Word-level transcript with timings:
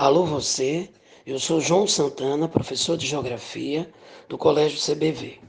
Alô 0.00 0.24
você, 0.24 0.88
eu 1.26 1.40
sou 1.40 1.60
João 1.60 1.84
Santana, 1.84 2.46
professor 2.46 2.96
de 2.96 3.04
Geografia 3.04 3.92
do 4.28 4.38
Colégio 4.38 4.78
CBV. 4.78 5.40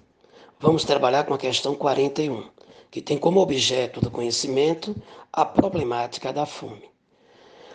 Vamos 0.59 0.83
trabalhar 0.83 1.23
com 1.25 1.35
a 1.35 1.37
questão 1.37 1.75
41, 1.75 2.49
que 2.89 2.99
tem 2.99 3.15
como 3.15 3.41
objeto 3.41 4.01
do 4.01 4.09
conhecimento 4.09 4.95
a 5.31 5.45
problemática 5.45 6.33
da 6.33 6.47
fome. 6.47 6.89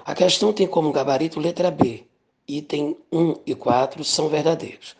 A 0.04 0.16
questão 0.16 0.52
tem 0.52 0.66
como 0.66 0.90
gabarito 0.90 1.38
letra 1.38 1.70
B, 1.70 2.08
item 2.48 2.98
1 3.12 3.36
e 3.46 3.54
4 3.54 4.02
são 4.02 4.28
verdadeiros. 4.28 4.96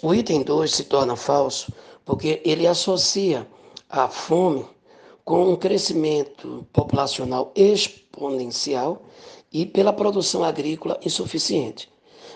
O 0.00 0.14
item 0.14 0.42
2 0.42 0.70
se 0.70 0.84
torna 0.84 1.14
falso 1.14 1.70
porque 2.06 2.40
ele 2.42 2.66
associa 2.66 3.46
a 3.86 4.08
fome 4.08 4.64
com 5.28 5.50
um 5.50 5.56
crescimento 5.56 6.66
populacional 6.72 7.52
exponencial 7.54 9.02
e 9.52 9.66
pela 9.66 9.92
produção 9.92 10.42
agrícola 10.42 10.98
insuficiente. 11.04 11.92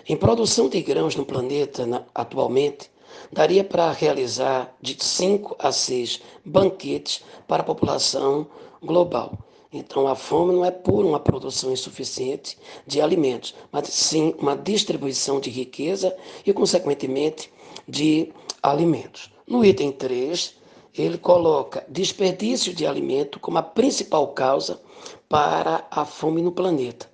Em 0.07 0.15
produção 0.15 0.69
de 0.69 0.83
grãos 0.83 1.17
no 1.17 1.25
planeta 1.25 1.87
na, 1.87 2.05
atualmente, 2.15 2.91
daria 3.33 3.65
para 3.65 3.91
realizar 3.93 4.77
de 4.79 5.03
5 5.03 5.57
a 5.59 5.73
6 5.73 6.21
banquetes 6.45 7.25
para 7.49 7.63
a 7.63 7.65
população 7.65 8.47
global. 8.83 9.39
Então, 9.73 10.07
a 10.07 10.15
fome 10.15 10.53
não 10.53 10.63
é 10.63 10.71
por 10.71 11.03
uma 11.03 11.19
produção 11.19 11.73
insuficiente 11.73 12.59
de 12.87 13.01
alimentos, 13.01 13.55
mas 13.73 13.89
sim 13.89 14.35
uma 14.39 14.55
distribuição 14.55 15.41
de 15.41 15.49
riqueza 15.49 16.15
e, 16.45 16.53
consequentemente, 16.53 17.51
de 17.89 18.31
alimentos. 18.63 19.33
No 19.47 19.65
item 19.65 19.93
3, 19.93 20.61
ele 20.95 21.17
coloca 21.17 21.85
desperdício 21.89 22.75
de 22.75 22.87
alimento 22.87 23.41
como 23.41 23.59
a 23.59 23.63
principal 23.63 24.29
causa 24.29 24.81
para 25.29 25.87
a 25.91 26.05
fome 26.05 26.43
no 26.43 26.53
planeta. 26.53 27.11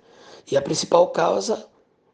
E 0.51 0.57
a 0.57 0.61
principal 0.61 1.07
causa 1.07 1.67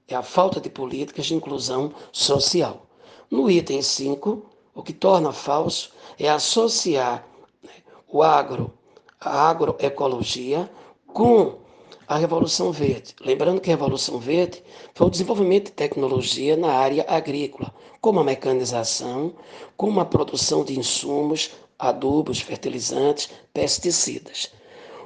é 0.07 0.15
a 0.15 0.21
falta 0.21 0.59
de 0.59 0.69
políticas 0.69 1.25
de 1.25 1.33
inclusão 1.33 1.91
social. 2.11 2.85
No 3.31 3.49
item 3.49 3.81
5, 3.81 4.45
o 4.75 4.83
que 4.83 4.93
torna 4.93 5.31
falso 5.31 5.91
é 6.19 6.29
associar 6.29 7.25
né, 7.63 7.71
o 8.07 8.21
agro, 8.21 8.71
a 9.19 9.49
agroecologia 9.49 10.69
com 11.07 11.64
a 12.07 12.17
Revolução 12.17 12.71
Verde. 12.71 13.15
Lembrando 13.21 13.59
que 13.59 13.69
a 13.69 13.73
Revolução 13.73 14.19
Verde 14.19 14.63
foi 14.93 15.07
o 15.07 15.09
desenvolvimento 15.09 15.65
de 15.65 15.71
tecnologia 15.71 16.55
na 16.55 16.71
área 16.71 17.05
agrícola, 17.07 17.73
como 17.99 18.19
a 18.19 18.23
mecanização, 18.23 19.33
como 19.75 19.99
a 19.99 20.05
produção 20.05 20.63
de 20.63 20.77
insumos, 20.77 21.51
adubos, 21.77 22.39
fertilizantes, 22.39 23.29
pesticidas. 23.53 24.51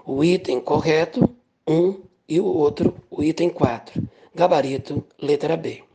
O 0.06 0.24
item 0.24 0.60
correto, 0.60 1.30
1, 1.68 1.74
um, 1.74 2.02
e 2.28 2.40
o 2.40 2.46
outro, 2.46 2.96
o 3.10 3.24
item 3.24 3.50
4. 3.50 4.02
Gabarito, 4.34 5.04
letra 5.20 5.58
B. 5.58 5.89